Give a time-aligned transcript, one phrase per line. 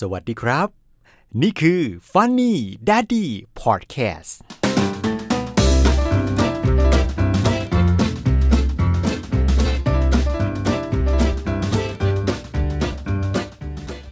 [0.00, 0.68] สวัสดีครับ
[1.42, 1.80] นี่คือ
[2.12, 2.54] Funny
[2.88, 3.26] Daddy
[3.62, 4.32] Podcast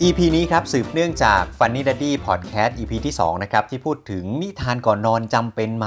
[0.02, 5.84] EP นี้ครับ สืบเนื่องจาก Funny Daddy Podcast EP ที่ 2 นะครับ ที่พูดถึงนิทานก่อนนอนจำเป็นไห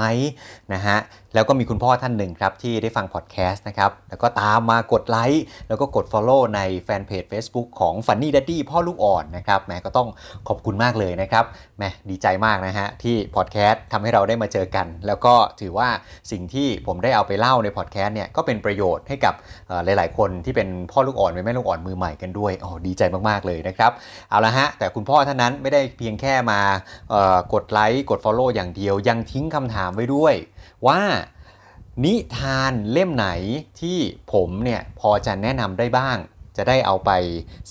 [0.72, 0.98] นะฮะ
[1.34, 10.08] แล้วก็มีคุณพ่อท่านหนึ่งครับที่ได้ฟังพอดแคสต์นะครับ แล้วก็ตามมากดไลค์แล้วก็กด Follow ในแฟนเพจ Facebook ของ Funny Daddy พ่อลูกอ่อนนะครับแหมก็ต้อง
[10.48, 11.44] ขอบคุณมากเลยนะครับ
[11.78, 15.88] แหมดีใจมากนะฮะที่พอดแคสต์ทำให้เราได้มาเจอกัน แล้วก็ถือว่า
[16.30, 19.34] สิ่งที่ผมได้เอาไปเล่าในพอดแคสต์เนี่ยก็เป็นประโยชน์ให้กับ
[19.84, 23.92] หลาย ๆ คนที่เป็นพ่อลูกอ่อนเป็นแม่ลูกอ่อนมือใหม่กันด้วยอ๋อดีใจมากๆเลยนะครับ
[24.30, 26.60] เอาละฮะแต่คุณพ่อท่านนั้นไม่ได้เพียงแค่มา
[27.52, 30.36] กดไลค์กด Follow อย่างเดียวยังทิ้งคำถามไว้ด้วย
[30.86, 31.00] ว่า
[32.04, 33.28] นิทานเล่มไหน
[33.80, 33.98] ที่
[34.32, 36.18] ผมเนี่ยพอจะแนะนำได้บ้าง
[36.56, 37.10] จะได้เอาไป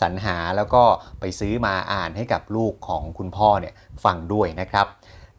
[0.01, 0.83] สรรหาแล้วก็
[1.19, 4.87] ไปซื้อมาอ่านให้กับลูกของคุณพ่อเนี่ยฟังด้วยนะครับ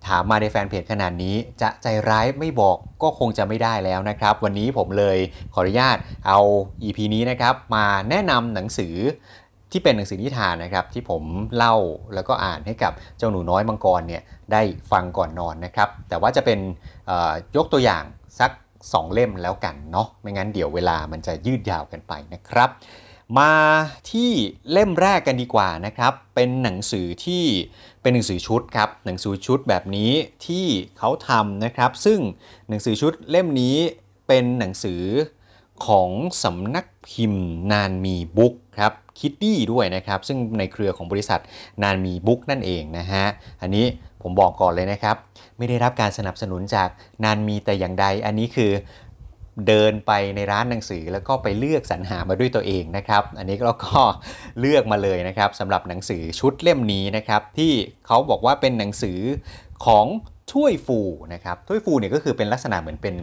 [0.06, 5.18] ถามมาในแฟนเพจขนาดนี้จะใจร้ายไม่บอกก็คงจะไม่ได้แล้วนะครับ วันนี้ผมเลย
[5.54, 5.96] ขออนุญาต
[6.28, 6.40] เอา
[6.82, 8.96] EP นี้นะครับ มาแนะนำหนังสือ
[9.76, 11.22] ที่เป็นหนังสือนิทานนะครับที่ผม
[11.56, 11.76] เล่า
[12.14, 14.22] แล้วก็อ่านให้กับเจ้าหนูน้อยมังกรเนี่ย
[14.52, 16.58] ได้ฟังก่อนนอนนะครับ แต่ว่าจะเป็น
[17.56, 18.04] ยกตัวอย่าง
[18.40, 18.50] สัก
[18.82, 22.70] 2 เล่มแล้วกันเนาะไม่งั้นเดี๋ยวเวลามันจะยืดยาวกันไปนะครับ
[23.38, 23.52] มา
[24.10, 24.30] ที่
[24.72, 27.44] เล่มแรกกันดีกว่านะครับ เป็นหนังสือที่
[28.02, 30.12] เป็นหนังสือชุดครับหนังสือชุดแบบนี้
[30.46, 30.66] ที่
[30.98, 32.18] เขาทำนะครับ ซึ่ง
[32.68, 33.76] หนังสือชุดเล่มนี้
[34.28, 35.02] เป็นหนังสือ
[35.86, 36.10] ของ
[36.44, 41.40] สำนักพิมพ์นานมีบุ๊กครับคิดดี้ด้วยนะครับ ซึ่งในเครือของบริษัท
[41.82, 43.24] นานมีบุ๊กนั่นเองนะฮะ
[43.62, 43.86] อันนี้
[44.22, 45.16] ผมบอกก่อนเลยนะครับ
[45.58, 46.88] ไม่ได้รับการสนับสนุนจาก
[47.24, 48.72] นานมีแต่อย่างใด อันนี้คือ
[49.68, 54.00] เดินไปในร้านหนังสือแล้วก็ไปเลือกสรรหามาด้วยตัวเองนะครับ อันนี้เราก็
[54.60, 57.72] เลือกมาเลยนะครับสำหรับหนังสือชุดเล่มนี้นะครับ ที่
[58.06, 59.18] เขาบอกว่าเป็นหนังสือ
[59.86, 60.06] ของ
[60.52, 60.98] ถ้วยฟู
[61.34, 63.16] นะครับถ้วยฟูเนี่ยก็คือเป็นลักษณะเหมือนเป็น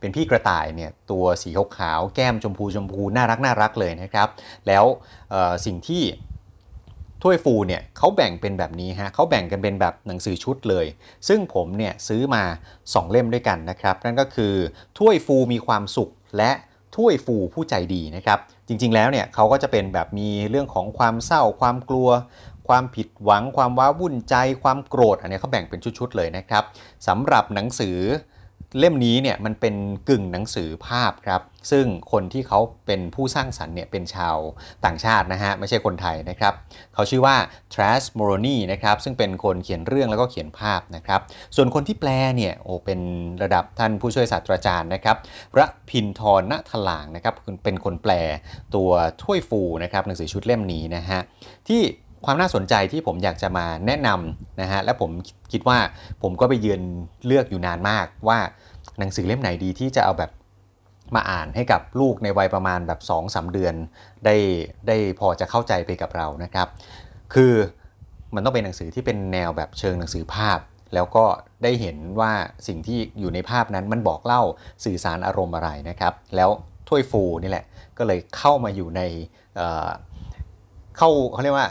[0.00, 4.28] เป็นพี่กระต่ายเนี่ยตัวสีขาวๆแก้มชมพูชมพูน่ารักน่ารักเลยนะครับ
[4.66, 4.84] แล้ว
[5.66, 6.04] สิ่งที่
[7.22, 10.86] ถ้วยฟูเนี่ยเขาแบ่งเป็นแบบนี้ฮะเขาแบ่งกันเป็นแบบหนังสือชุดเลย
[11.28, 12.42] ซึ่งผมเนี่ยซื้อมา
[12.76, 14.54] 2 เล่มด้วยกันนะครับ นั่นก็คือ
[14.98, 16.50] ถ้วยฟูมีความสุขและ
[16.96, 18.38] ถ้วยฟูผู้ใจดีนะครับ
[18.68, 22.08] จริงๆแล้วเนี่ยเขาก็จะเป็นแบบมีเรื่องของความเศร้าความกลัว
[22.68, 26.64] ความผิดหวัง ความว้าวุ่นใจ ความโกรธ อันนี้เขาแบ่งเป็นชุดๆเลยนะครับ
[27.06, 27.98] สำหรับหนังสือ
[28.78, 29.74] เล่มนี้เนี่ยมันเป็น
[30.08, 34.36] กึ่งหนังสือภาพครับ ซึ่งคนที่เขาเป็นผู้สร้างสรรค์เนี่ยเป็นชาว
[34.84, 36.52] ต่างชาตินะฮะ ไม่ใช่คนไทยนะครับ
[36.94, 37.36] เขาชื่อว่า
[37.72, 41.20] Trash m o r o n y นะครับ ซึ่งเป็นคนเขียนเรื่องแล้วก็เขียนภาพนะครับ
[41.56, 43.00] ส่วนคนที่แปลเนี่ยโอ้เป็น
[43.42, 45.16] ระดับท่านผู้ช่วยศาสตราจารย์นะครับ
[45.54, 48.12] พระพินทรณทลางนะครับเป็นคนแปล
[48.74, 48.90] ตัว
[49.22, 51.20] ถ้วยฟูนะครับหนังสือชุดเล่มนี้นะฮะ
[51.68, 51.82] ที่
[52.24, 55.10] ความน่าสนใจที่ผมอยากจะมาแนะนำนะฮะและผม
[55.52, 55.78] คิดว่า
[56.22, 56.80] ผมก็ไปยืน
[57.26, 58.38] เลือกอยู่นานมากว่า
[58.98, 60.30] หนังสือเล่มไหนดีที่จะเอาแบบ
[61.14, 63.74] มาอ่านให้กับลูกในวัยประมาณแบบ2-3สเดือน
[64.24, 64.36] ได้
[64.88, 66.68] ได้พอจะเข้าใจไปกับเรานะครับ
[67.34, 67.52] คือ
[68.34, 70.58] มันต้องเป็นหนังสือที่เป็นแนวแบบเชิงหนังสือภาพ
[70.94, 71.24] แล้วก็
[71.62, 72.32] ได้เห็นว่า
[72.66, 74.42] สิ่งที่อยู่ในภาพนั้นมันบอกเล่า
[74.84, 76.50] สื่อสารอารมณ์อะไรนะครับ แล้ว
[76.88, 77.64] ถ้วยฟูนี่แหละ
[77.98, 79.00] ก็เลยเข้ามาอยู่ใน
[80.96, 81.68] เข้าเขาเรียกว่า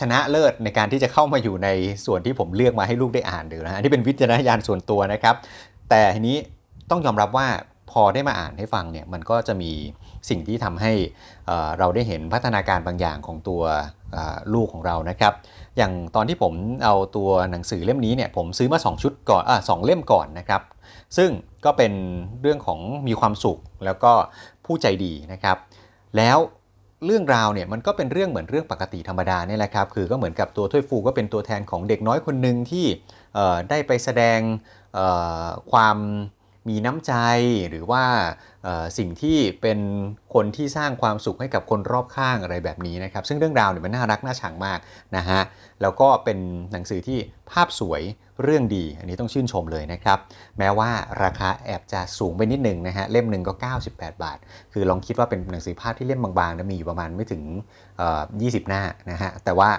[0.00, 1.68] ชนะเลิศในการที่จะเข้ามาอยู่ใน
[2.06, 5.34] ส่วนที่ผมเลือกมาให้ลูกได้อ่านดูนะฮะอันนี่เป็นวิจารณญาณส่วนตัวนะครับ
[5.90, 6.36] แต่ทีนี้
[6.90, 7.48] ต้องยอมรับว่า
[7.90, 9.72] พอได้มาอ่านให้ฟังเนี่ยมันก็จะมี
[10.28, 10.92] สิ่งที่ทำให้
[11.78, 13.62] เราได้เห็นพัฒนาการบางอย่างของตัว
[14.54, 15.32] ลูกของเรานะครับ
[15.76, 16.52] อย่างตอนที่ผม
[16.84, 20.62] เอาตัวหนังสือเล่มนี้เนี่ยผมซื้อมา 2 ชุดก่อนอสองเล่มก่อนนะครับ
[21.16, 21.30] ซึ่ง
[21.64, 21.92] ก็เป็น
[22.42, 24.12] เรื่องของมีความสุขแล้วก็
[24.64, 25.56] ผู้ใจดีนะครับ
[26.16, 26.38] แล้ว
[27.06, 32.86] เรื่องราวเนี่ยมันก็เป็นเรื่องเหมือนเรื่องปกติธรรมดาเนี่ยแหละครับ คือก็เหมือนกับตัวถ้วยฟูก็เป็นตัวแทนของเด็กน้อยคนหนึ่งที่
[33.70, 34.40] ได้ไปแสดง
[35.72, 35.96] ความ
[36.68, 37.12] มีน้ำใจ
[37.70, 38.04] หรือว่า
[38.98, 39.78] สิ่งที่เป็น
[40.34, 44.78] คนที่สร้างความสุขให้กับคนรอบข้างอะไรแบบนี้นะครับ ซึ่งเรื่องราวเนี่ยมันน่ารักน่าชังมาก
[45.16, 45.40] นะฮะ
[45.82, 46.38] แล้วก็เป็น
[46.72, 47.18] หนังสือที่
[47.50, 48.02] ภาพสวย
[48.42, 50.18] เรื่องดี อันนี้ต้องชื่นชมเลยนะครับ
[50.58, 50.90] แม้ว่า
[51.22, 53.52] ราคาแอบจะสูงไปนิดนึงนะฮะเล่มหนึ่งก็
[53.88, 54.38] 98 บาท
[54.72, 57.42] คือลองคิดว่าเป็นหนังสือภาพที่เล่มบางๆนะมีอยู่ประมาณไม่ถึง
[57.98, 59.70] เอ่อ20 หน้านะฮะแต่ว่า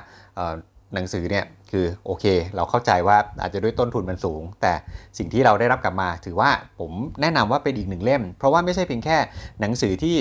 [0.95, 2.25] หนังสือเนี่ยคือโอเค
[2.55, 4.73] เราเข้าใจว่าอาจจะด้วยต้นทุนมันสูง แต่
[5.17, 6.49] สิ่งที่เราได้รับกลับมา ถือว่า
[6.79, 9.17] ผมแนะนำว่าเป็นอีกหนึ่งเล่ม เพราะว่าไม่ใช่เพียงแค่
[9.61, 10.17] หนังสือที่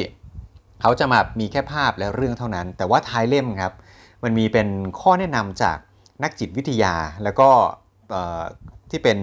[0.83, 3.73] เขาจะมามีแค่ภาพและเรื่องเท่านั้น แต่ว่าท้ายเล่มครับ
[4.25, 4.69] มันมีเป็น
[5.01, 5.79] ข้อแนะนำจาก
[6.23, 6.95] นักจิตวิทยา
[7.25, 7.49] แล้วก็
[8.91, 9.19] ที่เป็น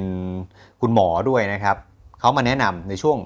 [0.81, 1.77] คุณหมอด้วยนะครับ
[2.19, 3.17] เขามาแนะนำในช่วง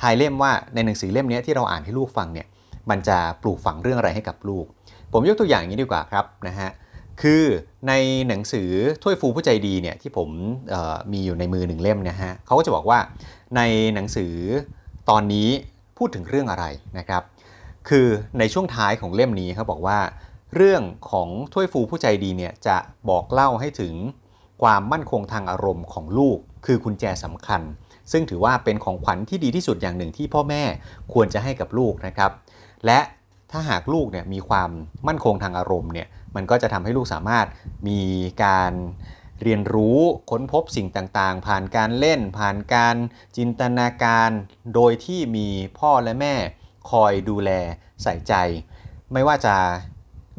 [0.00, 2.46] ท้ายเล่มว่าในหนังสือเล่มนี้ที่เราอ่านให้ลูกฟังเนี่ย
[2.90, 4.66] มันจะปลูกฝังเรื่องอะไรให้กับลูก
[5.12, 6.70] ผมยกตัวอย่างนี้ดีกว่าครับนะฮะ
[7.22, 7.42] คือ
[7.88, 7.92] ใน
[8.28, 8.70] หนังสือ
[9.02, 10.30] ถ้วยฟูผู้ใจดีเนี่ยที่ผม
[11.12, 12.98] มีอยู่ในมือหนึ่งเล่มนะฮะเขาก็จะบอกว่า
[13.56, 13.60] ใน
[13.94, 14.34] หนังสือ
[15.10, 15.48] ตอนนี้
[15.98, 16.64] พูดถึงเรื่องอะไร
[16.98, 17.22] นะครับ
[17.88, 18.06] คือ
[18.38, 19.98] ในช่วงท้ายของเล่มนี้เขาบอกว่า
[20.54, 22.76] เรื่องของถ้วยฟูผู้ใจดีเนี่ยจะ
[23.08, 23.94] บอกเล่าให้ถึง
[24.62, 27.62] ความมั่นคงทางอารมณ์ของลูก คือกุญแจสำคัญ
[28.12, 30.62] ซึ่งถือว่าเป็นของขวัญที่ดีที่สุดอย่างหนึ่งที่พ่อแม่
[31.12, 32.30] ควรจะให้กับลูกนะครับ
[32.86, 33.00] และ
[33.50, 34.70] ถ้าหากลูกเนี่ยมีความ
[35.08, 37.46] มั่นคงทางอารมณ์เนี่ย มันก็จะทำให้ลูกสามารถ
[37.88, 38.00] มี
[38.44, 38.72] การ
[39.42, 39.98] เรียนรู้
[40.30, 42.96] ค้นพบสิ่งต่างๆ ผ่านการเล่น ผ่านการ
[43.36, 44.30] จินตนาการ
[44.74, 45.48] โดยที่มี
[45.78, 46.34] พ่อและแม่
[46.90, 47.50] คอยดูแล
[48.02, 48.34] ใส่ใจ
[49.12, 49.56] ไม่ว่าจะ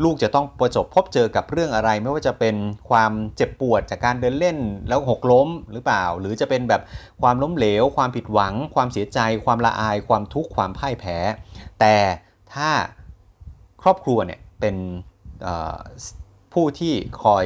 [0.04, 2.56] ลูกจะต้องประสบพบเจอกับเรื่องอะไร ไม่ว่าจะเป็น
[2.90, 4.58] ความเจ็บปวดจากการเดินเล่น
[4.88, 6.82] แล้วหกล้มหรือเปล่า หรือจะเป็นแบบ
[7.22, 11.18] ความล้มเหลว ความผิดหวัง ความเสียใจ ความละอาย ความทุกข์ความพ่ายแพ้
[11.80, 11.96] แต่
[12.54, 12.70] ถ้า
[13.82, 14.76] ครอบครัวเนี่ยเป็น
[16.54, 16.94] ผู้ที่
[17.24, 17.46] คอย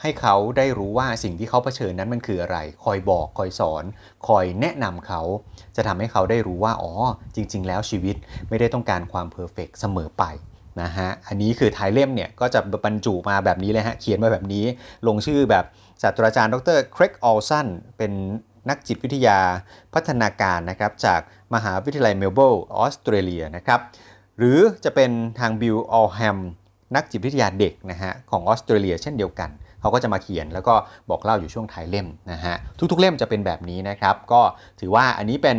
[0.00, 3.84] ให้เขาได้รู้ว่าสิ่งที่เขาเผชิญนั้นมันคืออะไร คอยบอกคอยสอน
[4.28, 5.22] คอยแนะนำเขา
[5.76, 6.92] จะทำให้เขาได้รู้ว่า อ๋อ
[7.34, 8.16] จริง ๆ แล้วชีวิต
[8.48, 10.24] ไม่ได้ต้องการความ perfect เสมอไป
[10.82, 14.64] นะฮะ อันนี้คือท้ายเล่มเนี่ย ก็จะบรรจุมาแบบนี้เลยฮะ เขียนมาแบบนี้
[15.06, 15.64] ลงชื่อแบบ
[16.02, 16.78] ศาสตราจารย์ ดร.
[16.92, 17.66] เครกออลสัน
[17.98, 18.12] เป็น
[18.68, 19.38] นักจิตวิทยา
[19.94, 21.20] พัฒนาการนะครับ จาก
[21.54, 23.80] มหาวิทยาลัยเมลเบิลออสเตรเลียนะครับ
[24.38, 26.38] หรือจะเป็นทางบิลออลแฮม
[26.94, 29.50] นักจิตวิทยาเด็กนะฮะของออสเตรเลียเช่นเดียวกัน
[29.80, 30.74] เขาก็จะมาเขียนแล้วก็
[31.10, 32.54] บอกเล่าอยู่ช่วงท้ายเล่มนะฮะ
[32.90, 34.40] ทุกๆเล่มจะเป็นแบบนี้นะครับ ก็
[34.80, 35.58] ถือว่าอันนี้เป็น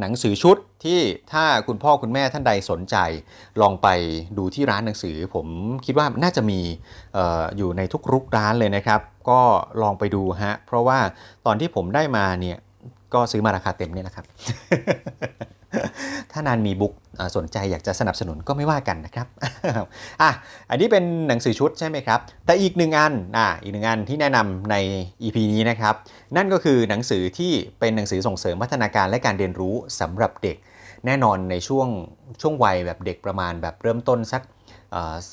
[0.00, 1.00] หนังสือชุดที่
[1.32, 2.96] ถ้าคุณพ่อคุณแม่ท่านใดสนใจ
[3.60, 3.88] ลองไป
[4.38, 5.46] ดูที่ร้านหนังสือ ผม
[5.86, 6.60] คิดว่าน่าจะมี
[7.16, 9.00] อออยู่ในทุกรุกร้านเลยนะครับ
[9.30, 9.40] ก็
[9.82, 10.98] ลองไปดูฮะเพราะว่า
[11.46, 12.58] ตอนที่ผมได้มาเนี่ย
[13.14, 14.26] ก็ซื้อมาราคาเต็มนี่แหละครับ
[16.32, 16.94] ถ้านานมีบุ๊ก
[17.36, 19.26] สนใจอยากจะสนับสนุนก็ไม่ว่ากันนะครับ
[20.22, 20.30] อะ
[20.70, 24.76] อันนี้เป็นหนังสือชุดใช่ไหมครับ แต่อีกหนึ่งอันอะอีกหนึ่งอันที่แนะนำใน
[25.22, 25.94] EP นี้นะครับ
[26.36, 30.56] นั่นก็คือหนังสือที่เป็นหนังสือส่งเสริมพัฒนาการและการเรียนรู้สำหรับเด็ก
[31.06, 31.88] แน่นอนในช่วง
[32.40, 34.42] ช่วงวัยแบบเด็กประมาณแบบเริ่มต้นสัก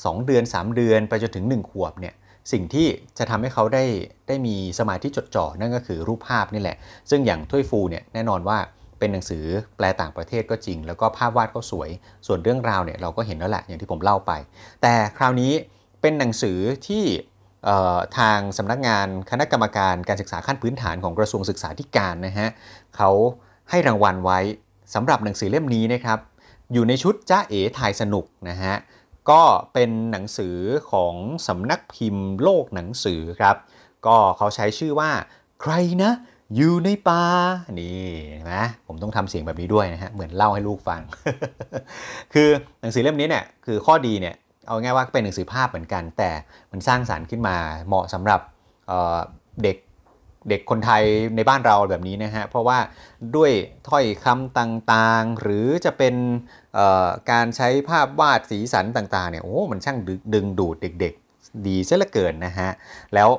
[0.05, 2.13] สองเดือน 3 เดือนไปจนถึง 1 ขวบเนี่ย
[2.51, 2.87] สิ่งที่
[3.17, 3.83] จะทำให้เขาได้
[4.27, 6.77] ได้มีสมาธิจดจ่อนั่นก็คือรูปภาพนี่แหละ
[7.09, 8.57] ซึ่งอย่างถ้วยฟูเนี่ยแน่นอนว่า
[8.99, 9.45] เป็นหนังสือ
[9.77, 11.89] แปลต่างประเทศก็จริง แล้วก็ภาพวาดก็สวย
[12.27, 14.31] ส่วนเรื่องราวเนี่ยเราก็เห็นแล้วแหละอย่างที่ผมเล่าไป
[14.81, 15.53] แต่คราวนี้
[16.01, 16.57] เป็นหนังสือ
[16.87, 17.03] ที่
[18.17, 22.47] ทางสำนักงานคณะกรรมการการศึกษาขั้นพื้นฐานของกระทรวงศึกษาธิการนะฮะ
[22.95, 23.09] เขา
[23.69, 24.39] ให้รางวัลไว้
[24.93, 26.19] สำหรับหนังสือเล่มนี้นะครับ
[26.73, 28.75] อยู่ในชุดจ้าเอ๋ถ่ายสนุกนะฮะ
[29.29, 29.41] ก็
[29.73, 30.57] เป็นหนังสือ
[30.91, 31.15] ของ
[31.47, 33.55] สำนักพิมพ์โลกหนังสือครับ
[34.05, 35.11] ก็เขาใช้ชื่อว่า
[35.61, 36.11] ใครนะ
[36.53, 37.23] อยู่ในป่า
[37.81, 37.99] นี่
[38.53, 41.01] นะผมต้องทำเสียงแบบนี้ด้วยนะฮะเหมือนเล่าให้ลูกฟัง
[42.33, 42.49] คือ
[42.81, 44.35] หนังสือเล่มนี้เนี่ยคือข้อดีเนี่ย
[44.67, 46.31] เอาง่ายว่าเป็นหนังสือภาพเหมือนกัน แต่
[46.71, 47.57] มันสร้างสารรค์ขึ้นมา
[47.87, 48.41] เหมาะสำหรับ
[49.63, 49.77] เด็ก
[50.49, 51.03] เด็กคนไทย
[51.35, 52.79] ในบ้านเราแบบนี้นะฮะ เพราะว่า
[53.35, 53.51] ด้วย
[53.89, 56.15] ถ้อยคำต่างๆ หรือจะเป็น
[57.31, 59.97] การใช้ภาพวาดสีสันต่างๆเนี่ยโอ้มันช่าง
[60.33, 62.69] ดึงดูดเด็ก ๆ ดีเสียเหลือเกินนะฮะ
[63.13, 63.29] แล้ว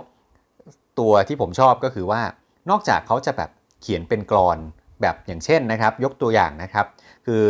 [0.99, 2.23] ตัวที่ผมชอบก็คือว่า
[2.70, 3.50] นอกจากเขาจะแบบ
[3.82, 4.58] เขียนเป็นกรอน
[5.02, 6.86] แบบอย่างเช่นนะครับ ยกตัวอย่างนะครับ
[7.26, 7.44] คือ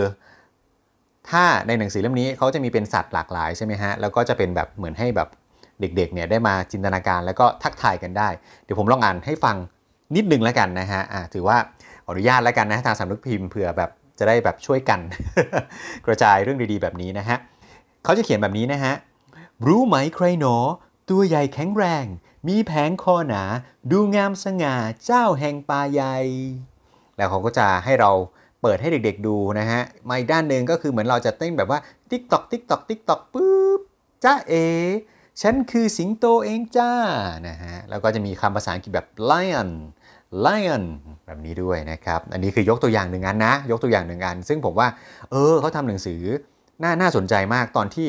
[1.30, 5.28] ถ้าในหนังสือเล่มนี้เขาจะมีเป็นสัตว์หลากหลายใช่ไหมฮะแล้วก็จะเป็นแบบเหมือนให้แบบ
[5.80, 8.28] เด็กๆเนี่ยได้มาจินตนาการแล้วก็ทักทายกันได้
[8.64, 9.56] เดี๋ยวผมลองอ่านให้ฟัง
[10.16, 11.56] นิดนึงแล้วกันนะฮะะถือว่า
[12.08, 15.00] อนุญาตแล้วกันนะทางสำนักพิมพ์เผื่อแบบจะได้แบบช่วยกัน
[16.06, 17.36] กระจายเรื่องดีๆ แบบนี้นะฮะ
[18.04, 18.94] เขาจะเขียนแบบนี้นะฮะ
[19.66, 20.56] รู้ไหมใครหนอ
[21.10, 22.04] ตัวใหญ่แข็งแรง
[22.48, 23.42] มีแผงคอหนา
[23.90, 26.16] ดูงามสง่าเจ้าแห่งป่าใหญ่
[27.16, 28.10] แล้วเขาก็จะให้เรา
[28.62, 31.78] เปิดให้เด็กๆดูนะฮะ มาอีกด้านหนึ่งก็คือเหมือนเราจะเต้นแบบว่า
[32.10, 33.80] ติ๊กตอกติ๊กตอกติ๊กตอกปุ๊บ
[34.24, 34.54] จ๊ะเอ๋
[35.42, 36.92] ฉันคือสิงโตเองจ้า
[37.48, 39.70] นะฮะ แล้วก็จะมีคำภาษาอังกฤษแบบ lion
[40.46, 40.84] lion
[41.26, 44.88] แบบนี้ด้วยนะครับ อันนี้คือยกตัวอย่างหนึ่งอันนะ ยกตัวอย่างหนึ่งอัน ซึ่งผมว่า
[45.30, 46.22] เออเขาทำหนังสือ
[46.82, 48.08] น่า น่าสนใจมากตอนที่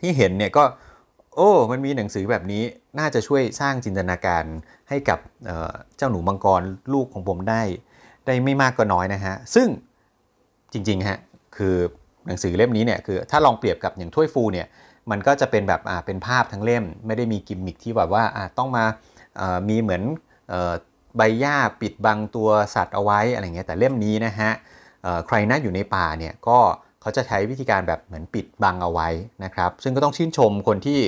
[0.00, 0.64] ที่เห็นเนี่ยก็
[1.34, 2.62] โอ้ มันมีหนังสือแบบนี้
[2.98, 4.44] น่าจะช่วยสร้างจินตนาการ
[4.88, 5.18] ให้กับ
[5.96, 6.62] เจ้าหนูมังกร
[6.92, 7.62] ลูกของผมได้
[8.26, 9.68] ได้ไม่มากก็น้อยนะฮะ ซึ่ง
[10.72, 11.18] จริงๆฮะ
[11.56, 11.76] คือ
[12.26, 14.66] หนังสือเล่มนี้เนี่ยคือถ้าลองเปรียบกับอย่างถ้วยฟูเนี่ย
[15.10, 18.84] มันก็จะเป็นแบบอ่าเป็นภาพทั้งเล่ม ไม่ได้มีกิมมิคที่แบบว่าอ่าต้องมา
[19.40, 20.02] อ่ามีเหมือน
[21.16, 24.50] ใบหญ้าปิดบังตัวสัตว์เอาไว้อะไรเงี้ยแต่เล่มนี้นะฮะ
[25.26, 26.58] ใครน่าอยู่ในป่าเนี่ยก็
[27.02, 29.08] เขาจะใช้วิธีการแบบเหมือนปิดบังเอาไว้
[29.44, 31.00] นะครับ ซึ่งก็ต้องชื่นชมคนที่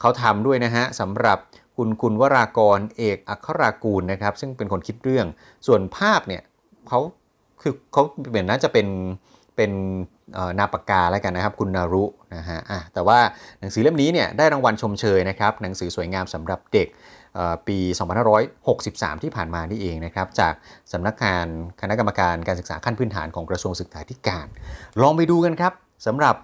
[0.00, 1.38] เขาทำด้วยนะฮะสำหรับ
[1.76, 5.26] คุณคุณวรากรเอกอัครากูลนะครับ ซึ่งเป็นคนคิดเรื่อง
[5.66, 6.42] ส่วนภาพเนี่ย
[6.88, 7.00] เขา
[7.62, 8.86] คือเขาเหมือนน่าจะเป็น
[9.56, 9.70] เป็น
[10.58, 12.04] นาปากกาแล้วกันนะครับ คุณนารุ
[12.36, 13.18] นะฮะะแต่ว่า
[13.60, 16.88] หนังสือเล่มนี้เนี่ยได้รางวัลชมเชยนะครับ หนังสือสวยงามสำหรับเด็ก
[17.68, 17.78] ปี
[18.50, 20.54] 2563 ที่ผ่านมานี่เองนะครับจาก
[20.92, 21.46] สำนักงาน
[21.80, 24.46] คณะกรรมการการศึกษาขั้นพื้นฐานของกระทรวงศึกษาธิการ
[25.02, 25.72] ลองไปดูกันครับ
[26.06, 26.36] สำหรับ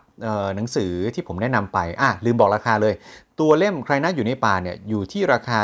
[0.56, 2.94] หนังสือที่ผมแนะนำไปอะลืมบอกราคาเลย
[3.40, 5.58] ตัวเล่มใครน่าอยู่ในป่าเนี่ยอยู่ที่ราคา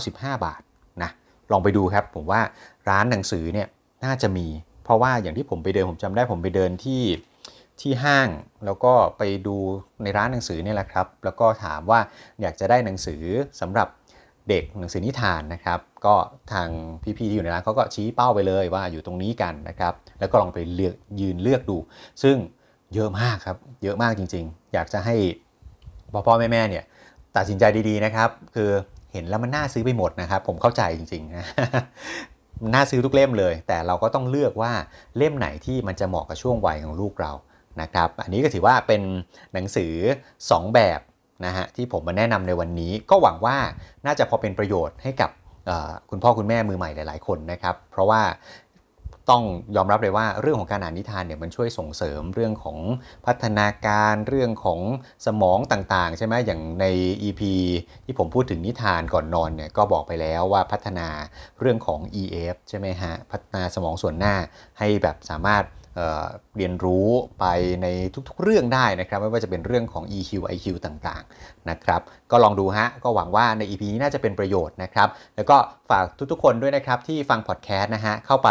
[0.00, 0.60] 195 บาท
[1.02, 1.10] นะ
[1.50, 2.40] ลองไปดูครับผมว่า
[2.88, 3.66] ร้านหนังสือเนี่ย
[4.04, 4.46] น่าจะมี
[4.84, 7.02] เพราะว่าอย่างที่ผมไปเดินผมจำได้ผมไปเดินที่
[7.80, 8.28] ที่ห้าง
[8.64, 9.56] แล้วก็ไปดู
[10.02, 12.00] ในร้านหนังสือนี่แหละครับ แล้วก็ถามว่า
[12.40, 13.22] อยากจะได้หนังสือ
[13.60, 13.88] สำหรับ
[14.48, 16.14] เด็กหนังสือนิทานนะครับก็
[16.52, 16.68] ทาง
[17.18, 21.76] พี่ๆที่อยู่ในร้านเขาก็ชี้เป้าไปเลยว่าอยู่ตรงนี้กันนะครับแล้วก็ลองไปเลือกยืนเลือกดู
[22.22, 22.36] ซึ่ง
[22.94, 25.16] เยอะมากครับเยอะมากจริง ๆ อยากจะให้
[26.12, 26.84] พ่อพ่อแม่แม่เนี่ย
[27.36, 28.70] ตัดสินใจดีๆนะครับ คือ
[29.12, 31.46] เห็นแล้วมันน่าซื้อไปหมดนะครับ ผมเข้าใจจริงๆนะ
[32.74, 34.72] น่าซื้อทุกเล่มเลย แต่เราก็ต้องเลือกว่า
[35.16, 37.32] เล่มไหนที่มันจะเหมาะกับช่วงวัยของลูกเรา
[37.82, 39.02] นะครับ อันนี้ก็ถือว่าเป็น
[39.54, 39.92] หนังสือ
[40.34, 41.00] 2 แบบ
[41.44, 43.56] นะฮะที่ผมมาแนะนำในวันนี้ก็หวังว่า
[44.06, 45.30] น่าจะพอเป็นประโยชน์ให้กับ
[46.10, 48.22] คุณพ่อคุณแม่มือใหม่หลาย ๆ คนนะครับ เพราะว่า
[49.30, 49.44] ต้อง
[49.76, 52.78] ยอมรับเลยว่าเรื่องของการอ่านนิทานเนี่ยมันช่วยส่งเสริมเรื่องของ
[53.26, 54.80] พัฒนาการเรื่องของ
[55.26, 56.86] สมองต่างๆ ใช่ไหมอย่างใน
[57.22, 57.42] EP
[58.04, 61.08] ที่ผมพูดถึงนิทานก่อนนอนเนี่ยก็บอกไปแล้วว่าพัฒนา
[61.60, 64.34] เรื่องของ EF ใช่ไหมฮะพัฒนาสมองส่วนหน้า
[64.78, 65.64] ให้แบบสามารถ
[66.56, 67.08] เรียนรู้
[67.40, 67.44] ไป
[67.82, 67.86] ใน
[68.28, 72.00] ทุกๆเรื่องได้นะครับ ไม่ว่าจะเป็นเรื่องของ EQ IQ ต่างๆนะครับ
[72.30, 75.56] ก็ลองดูฮะ ก็หวังว่าใน EP นี้น่าจะเป็นประโยชน์นะครับ แล้วก็
[75.90, 78.50] ฝากทุกๆคนด้วยนะครับ ที่ฟังพอดแคสต์นะฮะ เข้าไป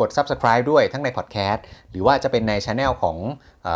[0.00, 3.16] กด subscribe ด้วยทั้งในพอดแคสต์หรือว่าจะเป็นในช anel ของ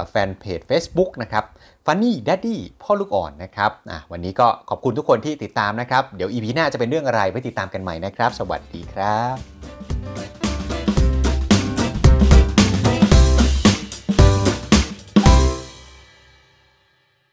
[0.08, 1.44] แฟนเพจ Facebook นะครับ
[1.86, 3.70] Funny Daddy พ่อลูกอ่อนนะครับ
[4.12, 10.39] วันนี้ก็ขอบคุณทุกคนที่ติดตามนะครับ เดี๋ยว EP หน้าจะเป็นเรื่องอะไรไปติดตามกันใหม่นะครับ สวัสดีครับ